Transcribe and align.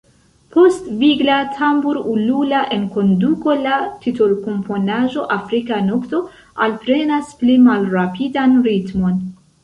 Post 0.53 0.85
vigla 1.01 1.33
tambur-ulula 1.57 2.61
enkonduko, 2.77 3.53
la 3.65 3.75
titolkomponaĵo 4.05 5.25
Afrika 5.35 5.77
nokto 5.89 6.21
alprenas 6.69 7.29
pli 7.43 7.59
malrapidan 7.67 8.57
ritmon. 8.69 9.21